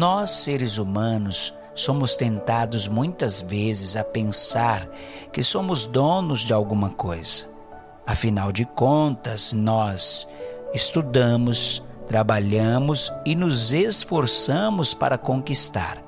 [0.00, 4.88] Nós, seres humanos, somos tentados muitas vezes a pensar
[5.30, 7.46] que somos donos de alguma coisa.
[8.06, 10.26] Afinal de contas, nós
[10.72, 16.02] estudamos, trabalhamos e nos esforçamos para conquistar.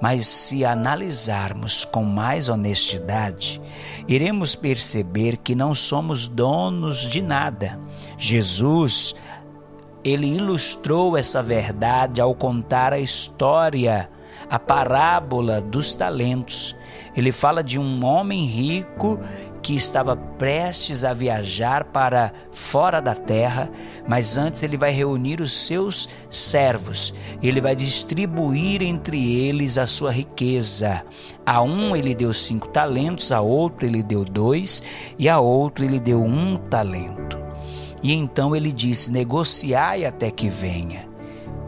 [0.00, 3.62] Mas se analisarmos com mais honestidade,
[4.08, 7.78] iremos perceber que não somos donos de nada.
[8.18, 9.14] Jesus,
[10.04, 14.08] ele ilustrou essa verdade ao contar a história,
[14.48, 16.76] a parábola dos talentos.
[17.16, 19.18] Ele fala de um homem rico
[19.60, 23.68] que estava prestes a viajar para fora da terra,
[24.06, 30.12] mas antes ele vai reunir os seus servos, ele vai distribuir entre eles a sua
[30.12, 31.04] riqueza.
[31.44, 34.82] A um ele deu cinco talentos, a outro ele deu dois,
[35.18, 37.47] e a outro ele deu um talento.
[38.02, 41.08] E então ele disse: negociai até que venha.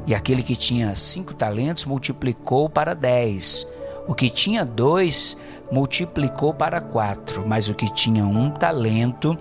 [0.06, 3.66] E aquele que tinha cinco talentos multiplicou para dez.
[4.08, 5.36] O que tinha dois
[5.70, 9.36] multiplicou para quatro, mas o que tinha um talento,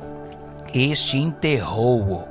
[0.74, 2.24] este enterrou-o.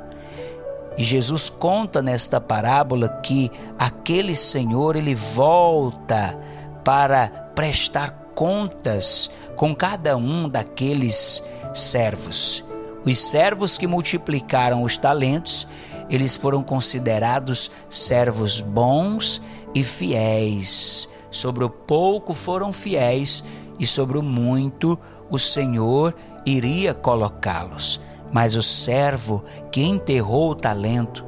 [0.96, 6.38] E Jesus conta nesta parábola que aquele senhor ele volta
[6.84, 11.42] para prestar contas com cada um daqueles
[11.74, 12.67] servos.
[13.08, 15.66] Os servos que multiplicaram os talentos,
[16.10, 19.40] eles foram considerados servos bons
[19.74, 21.08] e fiéis.
[21.30, 23.42] Sobre o pouco foram fiéis
[23.78, 24.98] e sobre o muito
[25.30, 26.14] o Senhor
[26.44, 27.98] iria colocá-los.
[28.30, 29.42] Mas o servo
[29.72, 31.24] que enterrou o talento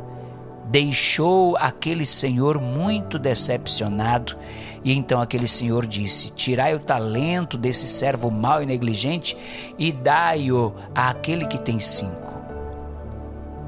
[0.71, 4.37] deixou aquele senhor muito decepcionado.
[4.85, 9.37] E então aquele senhor disse: Tirai o talento desse servo mau e negligente
[9.77, 12.39] e dai-o àquele que tem cinco.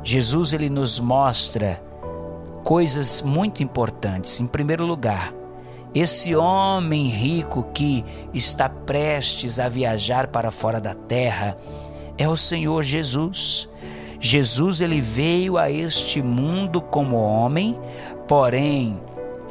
[0.04, 1.82] Jesus ele nos mostra
[2.64, 4.40] coisas muito importantes.
[4.40, 5.34] Em primeiro lugar,
[5.94, 11.56] esse homem rico que está prestes a viajar para fora da terra
[12.16, 13.68] é o Senhor Jesus.
[14.24, 17.76] Jesus ele veio a este mundo como homem,
[18.28, 19.00] porém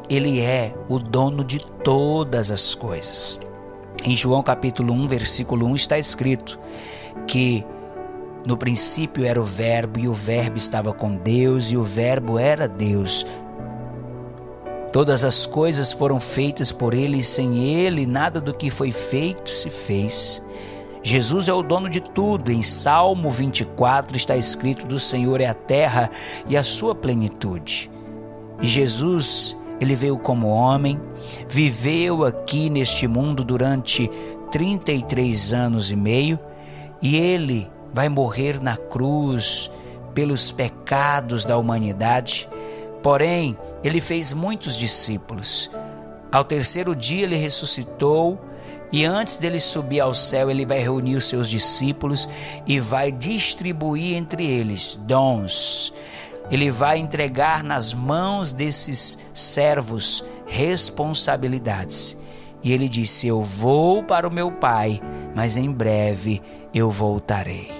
[0.09, 3.37] ele é o dono de todas as coisas.
[4.01, 6.57] Em João capítulo 1, versículo 1 está escrito
[7.27, 7.65] que
[8.45, 12.65] no princípio era o Verbo e o Verbo estava com Deus e o Verbo era
[12.65, 13.25] Deus.
[14.93, 19.49] Todas as coisas foram feitas por ele e sem ele nada do que foi feito
[19.49, 20.41] se fez.
[21.03, 22.51] Jesus é o dono de tudo.
[22.51, 26.09] Em Salmo 24 está escrito: Do Senhor é a terra
[26.47, 27.89] e a sua plenitude.
[28.61, 30.99] E Jesus, ele veio como homem,
[31.49, 34.09] viveu aqui neste mundo durante
[34.51, 36.39] 33 anos e meio,
[37.01, 39.71] e ele vai morrer na cruz
[40.13, 42.47] pelos pecados da humanidade
[43.01, 45.71] Porém, ele fez muitos discípulos.
[46.31, 48.39] Ao terceiro dia ele ressuscitou
[48.91, 52.27] e antes dele subir ao céu, ele vai reunir os seus discípulos
[52.67, 55.93] e vai distribuir entre eles dons.
[56.49, 62.17] Ele vai entregar nas mãos desses servos responsabilidades.
[62.61, 64.99] E ele disse: Eu vou para o meu Pai,
[65.33, 66.41] mas em breve
[66.73, 67.71] eu voltarei.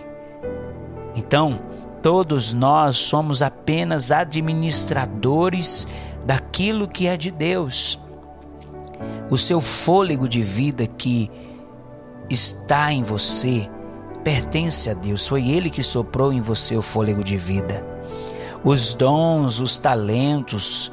[1.14, 1.60] Então,
[2.02, 5.88] Todos nós somos apenas administradores
[6.26, 8.00] daquilo que é de Deus.
[9.32, 11.32] O seu fôlego de vida que
[12.30, 13.70] está em você
[14.26, 15.26] pertence a Deus.
[15.26, 17.82] Foi Ele que soprou em você o fôlego de vida.
[18.62, 20.92] Os dons, os talentos,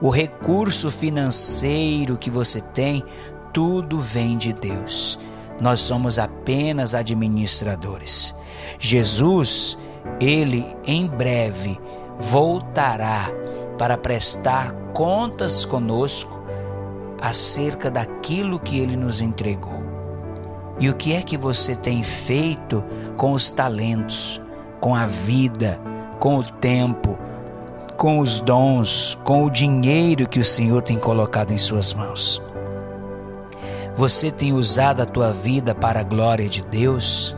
[0.00, 3.04] o recurso financeiro que você tem,
[3.52, 5.16] tudo vem de Deus.
[5.60, 8.34] Nós somos apenas administradores.
[8.80, 9.78] Jesus,
[10.20, 11.80] ele em breve
[12.18, 13.30] voltará
[13.78, 16.35] para prestar contas conosco
[17.20, 19.82] acerca daquilo que ele nos entregou.
[20.78, 22.84] E o que é que você tem feito
[23.16, 24.40] com os talentos,
[24.80, 25.80] com a vida,
[26.20, 27.18] com o tempo,
[27.96, 32.42] com os dons, com o dinheiro que o Senhor tem colocado em suas mãos?
[33.94, 37.34] Você tem usado a tua vida para a glória de Deus?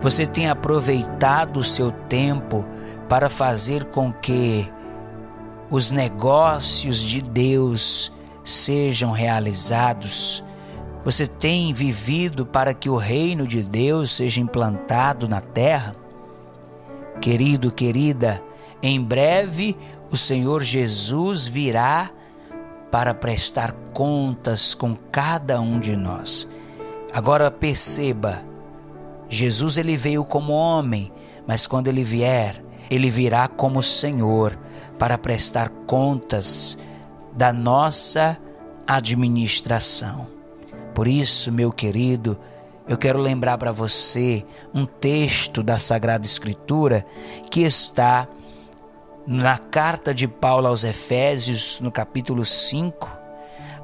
[0.00, 2.64] Você tem aproveitado o seu tempo
[3.08, 4.70] para fazer com que
[5.68, 8.12] os negócios de Deus
[8.46, 10.42] sejam realizados?
[11.04, 15.94] Você tem vivido para que o reino de Deus seja implantado na terra?
[17.20, 18.42] Querido, querida,
[18.82, 19.76] em breve
[20.10, 22.10] o Senhor Jesus virá
[22.90, 26.48] para prestar contas com cada um de nós.
[27.12, 28.42] Agora perceba,
[29.28, 31.12] Jesus ele veio como homem,
[31.46, 34.56] mas quando ele vier, ele virá como Senhor
[34.98, 36.78] para prestar contas
[37.36, 38.38] da nossa
[38.86, 40.26] administração.
[40.94, 42.38] Por isso, meu querido,
[42.88, 47.04] eu quero lembrar para você um texto da Sagrada Escritura
[47.50, 48.26] que está
[49.26, 53.10] na carta de Paulo aos Efésios, no capítulo 5,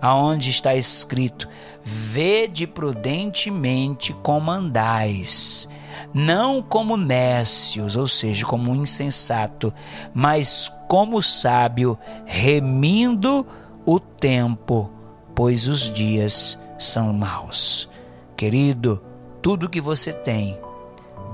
[0.01, 1.49] aonde está escrito:
[1.83, 5.69] Vede prudentemente como andais,
[6.13, 9.73] não como nécios, ou seja, como insensato,
[10.15, 13.47] mas como sábio, remindo
[13.85, 14.91] o tempo,
[15.35, 17.89] pois os dias são maus.
[18.37, 19.03] Querido,
[19.41, 20.59] tudo que você tem,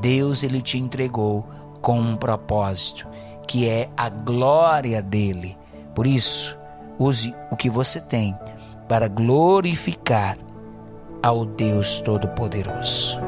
[0.01, 1.47] Deus ele te entregou
[1.81, 3.07] com um propósito,
[3.47, 5.57] que é a glória dele.
[5.95, 6.59] Por isso,
[6.99, 8.37] use o que você tem
[8.89, 10.37] para glorificar
[11.23, 13.28] ao Deus Todo-Poderoso.